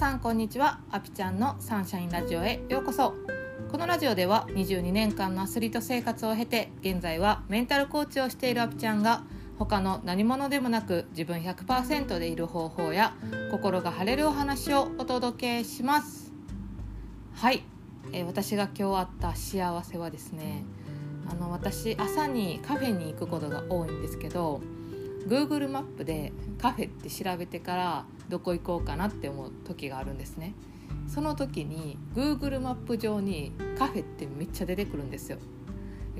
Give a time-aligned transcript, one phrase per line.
[0.00, 0.80] さんこんにちは。
[0.90, 3.12] アピちゃんのサンシャインラジオへようこそ。
[3.70, 9.24] このラジオでは22年間のアスリート生活を経て現在はメンタルコーチをしているアピちゃんが
[9.58, 13.14] 他の何者でもなく自分100%でいる方法や
[13.50, 16.32] 心が晴れるお話をお届けします。
[17.34, 17.62] はい、
[18.14, 20.64] えー、私が今日あった幸せはですね
[21.30, 24.62] あの私朝にカフェに行くことが多いんですけど
[25.26, 30.54] Google マップでカフェって調べてからどこ行こうかなって思う時があるんですね。
[31.06, 35.38] その時に Google マップ上にカフェってめっちゃ出てくるんですよ。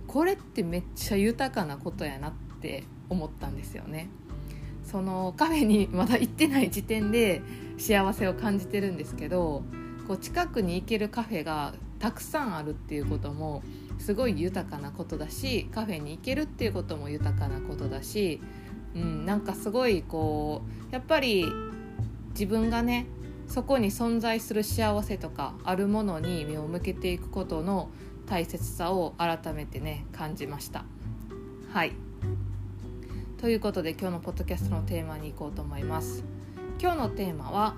[0.06, 4.08] これってめっちゃ豊かなことやなって思ったんですよね。
[4.84, 7.42] そのカフェにまだ行ってない時点で
[7.78, 9.62] 幸せを感じてるんですけど
[10.08, 13.62] こう近くに行けるカフェがたくさんあるっていうことも
[13.98, 18.40] すごい豊かなことだしカフェに行けるっていうことも豊かなことだし
[18.94, 21.46] うん、なんかすごいこうやっぱり
[22.30, 23.06] 自分がね
[23.46, 27.90] そこに存在する幸せとかあるものに目を向けていくことの
[28.26, 30.84] 大切さを改めてね感じました。
[31.72, 31.92] はい
[33.38, 36.24] ということで今日のポッドキャストのテーマに行こうと思います。
[36.80, 37.74] 今日のテーマは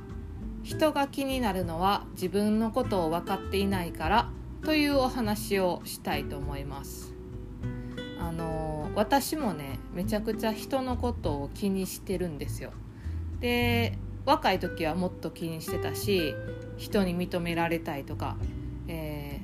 [0.62, 4.30] 人が気になるのは自分のことを分かっていないから
[4.64, 7.14] というお話をしたいと思います。
[8.20, 12.72] あの私もねめちゃくちゃ人のことを気にしてるんですよ。
[13.40, 16.34] で若い時はもっと気にしてたし
[16.76, 18.36] 人に認められたいとか、
[18.86, 19.40] え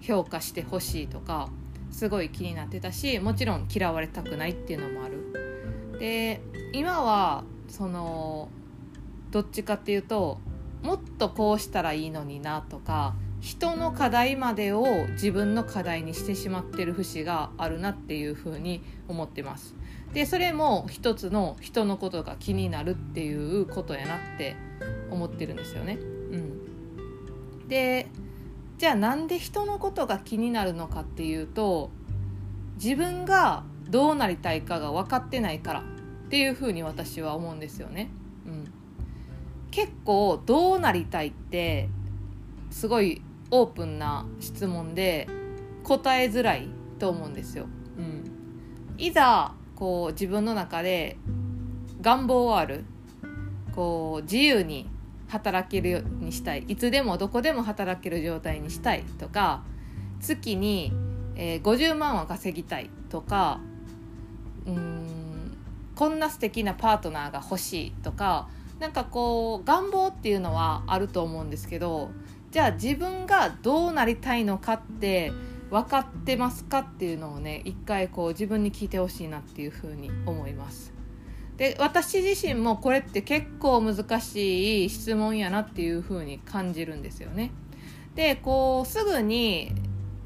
[0.00, 1.48] ー、評価してほしいとか
[1.90, 5.96] すごい気になってたしもちろん嫌われたくないっていうのもある。
[5.98, 6.40] で
[6.72, 8.48] 今はその
[9.30, 10.38] どっちかっていうと
[10.82, 19.74] もっとこうしたらいいのになとか人の課題までを自分の課題にしてしまってる節があるなっていうふうに思ってます。
[20.12, 24.56] でそれも一つの人のことが気になるっていうことやなって
[25.10, 25.94] 思ってるんですよね。
[25.94, 27.68] うん。
[27.68, 28.08] で
[28.78, 31.90] じゃあなんで人のことが気になるのかっていうと
[32.76, 35.82] 自分がどうなりたいかが分かってないからっ
[36.28, 38.10] ていうふうに私は思うんですよね、
[38.46, 38.72] うん、
[39.70, 41.88] 結構どうなりたいって
[42.70, 45.28] すごいオープンな質問で
[45.82, 46.68] 答えづらい
[46.98, 47.66] と思うんですよ。
[47.98, 48.24] うん、
[48.98, 51.16] いざこう自分の中で
[52.00, 52.84] 願望はある
[53.74, 54.88] こう自由に
[55.28, 56.64] 働けるようにしたい。
[56.68, 59.04] いつでもどこでも働ける状態にしたい。
[59.18, 59.62] とか
[60.20, 60.92] 月に、
[61.36, 62.90] えー、50万は稼ぎたい。
[63.10, 63.60] とか
[64.66, 65.56] うん
[65.94, 67.90] こんな素敵なパートナーが欲しい。
[68.02, 72.10] とかなんかこう願望っていうのはあると思うんですけど
[72.50, 75.32] じゃあ自分がどうなりたいのかって
[75.70, 80.92] 分かってますかっていうのをね一回こう自分に聞いてほしいなっていうふうに思います。
[81.56, 87.50] で私自身もこれって結構難しい質問やなっていうふうに感じるんですよね。
[88.14, 89.72] でこうすぐに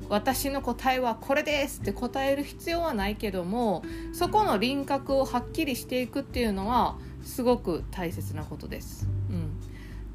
[0.09, 3.83] 私の答えはこれですって答える必要はないけども
[4.13, 9.09] そこの輪郭をはっきりしていくっていうのはすごく大切なことです。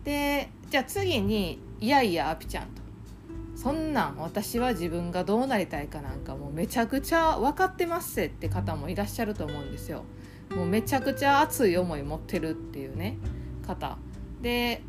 [0.05, 2.81] でじゃあ次に「いやいやアピちゃん」と
[3.57, 10.05] 「そんなん私は自分がどうなりたいかなんかもうめちゃくちゃ分かってますせ」って方もいらっしゃると思うんですよ。
[10.55, 13.17] もうめちゃくちゃ熱い思い持ってるっていうね
[13.65, 13.97] 方
[14.41, 14.83] で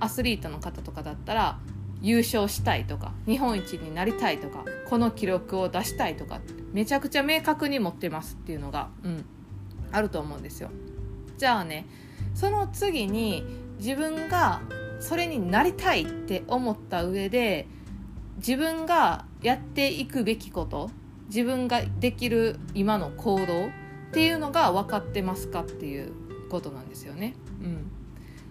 [0.00, 1.60] アスリートの方とかだったら
[2.00, 6.40] 優勝したいとか日本一になりたいとかこの記録を出したいとか
[6.72, 9.24] めちゃくちゃ明確に持ってますっていうのが、うん、
[9.92, 10.70] あると思うんですよ。
[11.36, 11.86] じゃあね
[12.34, 13.44] その次に
[13.78, 14.60] 自分が
[15.00, 17.66] それになりたいって思った上で
[18.38, 20.90] 自分がやっていくべきこと
[21.28, 23.70] 自分ができる今の行動っ
[24.12, 26.12] ていうのが分かってますかっていう
[26.48, 27.34] ことなんですよね。
[27.62, 27.90] うん、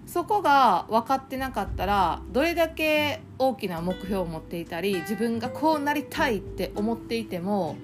[0.05, 7.75] そこが分かってなかったらどれだけ大きな目標を持っていたり自分がこうなりたいって思っていても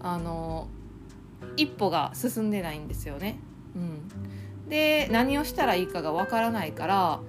[0.00, 0.68] あの
[1.56, 3.38] 一歩が進んでないんですよね。
[3.76, 4.02] うん、
[4.70, 7.20] で何をしたらいいかがわからないから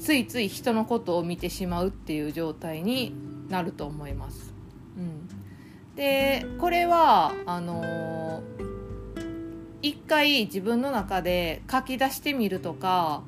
[0.00, 3.14] ついつい人のことを見てしまうっていう状態に
[3.48, 4.54] なると思います。
[4.96, 5.28] うん、
[5.96, 8.42] でこれはあの
[9.82, 13.22] 一回自分の中で書き出してみるとか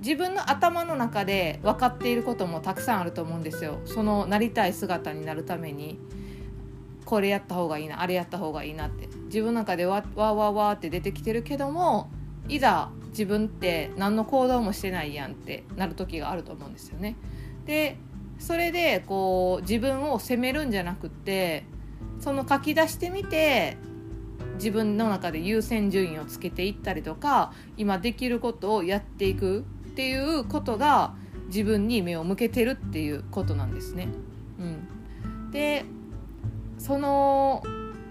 [0.00, 3.80] 自分の頭の中で分かっていることもたくさんあると思うんですよ。
[3.84, 5.98] そのなりたい姿になるために。
[7.04, 9.08] これやった方がいいなあれやった方がいいなって。
[9.32, 12.10] 自分の中でわわわわって出てきてるけども
[12.48, 17.16] いざ自分って何の行動もしてないやんってなる時があると思うんですよね。
[17.64, 17.96] で
[18.38, 21.64] それでこう自分を責めるんじゃなくって
[22.20, 23.78] その書き出してみて
[24.56, 29.62] 自分の中で優先順位をつけていったりとか今できることをやっていくっ
[29.94, 31.14] ていうことが
[31.46, 34.08] 自分に目を向けてるっていうことなんですね。
[34.58, 35.84] うん、で
[36.78, 37.62] その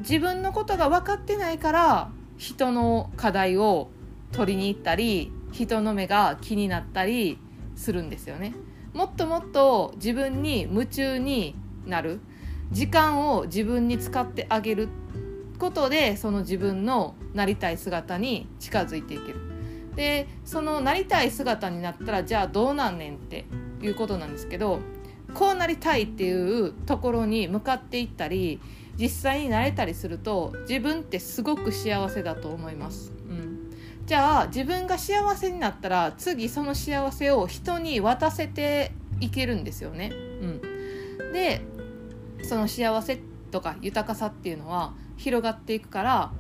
[0.02, 3.90] 自分のことが分かってないから人の課題を
[4.32, 7.38] 取りに行ったり人の目が気になったり
[7.76, 8.54] するんですよね。
[8.94, 11.56] もっともっと自分に夢中に
[11.86, 12.20] なる
[12.72, 14.90] 時間を自分に使ってあげる
[15.60, 19.40] ことでその自分のなりたい姿に近づいていける
[19.96, 23.46] でそのなりたい姿になったらじゃあどうなんねんって
[23.82, 24.80] いうことなんですけど
[25.34, 28.60] こうなりたいっていうところに向かっていったり
[29.02, 33.12] 実際になれたりすると自分ってすごく幸せだと思います。
[33.28, 33.72] うん、
[34.06, 40.12] じゃあ自分が幸せになったら次その幸せを人に渡せていけるんですよね。
[40.12, 41.62] うん、で
[42.44, 43.20] その幸せ
[43.50, 46.32] とか豊かさっていうのは広がっていくから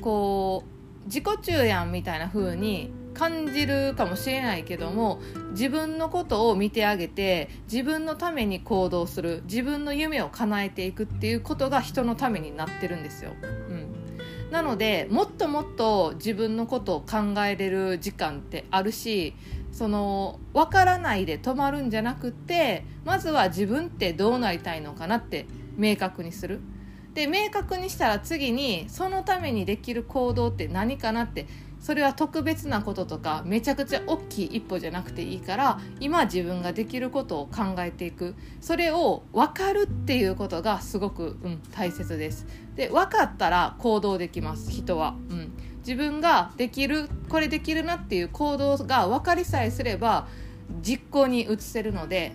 [0.00, 0.64] こ
[1.04, 5.20] う自己中やんみたいな風に感じるかもしれないけども
[5.50, 13.32] 自分のことを見てあげて自分のために行動する自分の夢を叶えていくっていうことが人のためになってるんですよ。
[13.42, 19.34] うん、なのでもっともっと自分のことを考えれる時間ってあるし
[19.72, 26.60] その分からないで止まるんじゃなくってまずは自分ってどうなりたいのかなって明確にする。
[27.18, 31.48] で明確にしたら次にそのためにできる行動って何かなって
[31.80, 38.36] それは特別なこととかめちゃくちゃ大きい一歩じゃなくていいから今自分ができることを考えていく。
[38.60, 42.46] それを分かるっていうことがすごく、うん、大切です。
[42.76, 50.28] で分かったら行動できます人は、うん、自分ができるこれできるなっていう行動が分かりさえすれば
[50.82, 52.34] 実行に移せるので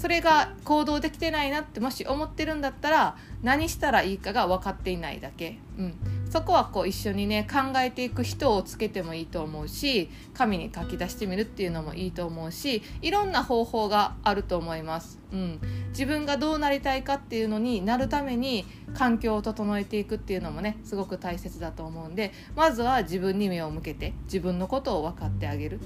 [0.00, 5.94] それが行動できてないなってもし思ってるんだったら何したらいいかが分かっていないだけ、うん、
[6.30, 15.60] そこはこう一緒にね考えていく人をつけてもいいと思うし紙に書き出してみるっていうのもいいと思うしいろんな方法があると思います、うん、
[15.90, 18.64] 自分がどうなりたいかっていうのになるために
[18.94, 25.78] 環境を整えていくっていうのもねすごく大切だと思うんでまずは自分に目を向けて自分のことを分かってあげる。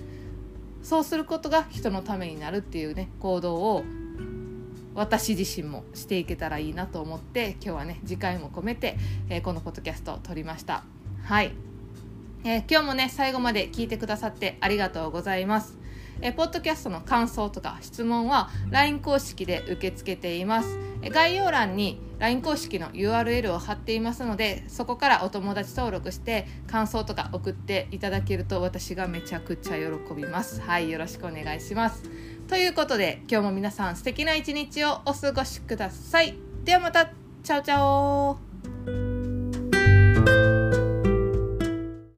[0.84, 3.84] そうすることが人のためになるっていうね行動を
[4.94, 8.96] 私自身もしていけたらいいなと思って今日はね次回も込めて、
[9.28, 10.84] えー、このポッドキャストを撮りました。
[11.24, 11.52] はい、
[12.44, 15.78] えー、今日もね最後まで聞いてくださってありがとうございます。
[16.20, 20.78] えポッドキャストの感想とか質問は LINE 公式で受け付けています。
[21.10, 30.60] 概要欄に LINE 公式の URL を貼っていますのでそこからお友達登録して感想とか送っていただけると私がめちゃくちゃ喜びます。
[30.60, 32.02] はいよろしくお願いします。
[32.48, 36.34] ということで今日も皆さん素敵な一日をお過ごしください。
[36.64, 37.10] ではまた。
[37.44, 38.53] チャオチャオ。